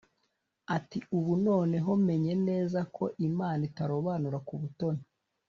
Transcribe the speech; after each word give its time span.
ati 0.75 0.99
ubu 1.17 1.33
noneho 1.47 1.91
menye 2.07 2.33
neza 2.47 2.79
ko 2.95 3.03
Imana 3.27 3.61
itarobanura 3.69 4.37
ku 4.47 4.53
butoni 4.61 5.03